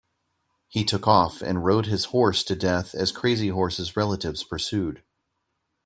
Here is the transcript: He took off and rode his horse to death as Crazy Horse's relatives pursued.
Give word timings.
He 0.67 0.83
took 0.83 1.07
off 1.07 1.43
and 1.43 1.63
rode 1.63 1.85
his 1.85 2.05
horse 2.05 2.43
to 2.45 2.55
death 2.55 2.95
as 2.95 3.11
Crazy 3.11 3.49
Horse's 3.49 3.95
relatives 3.95 4.43
pursued. 4.43 5.03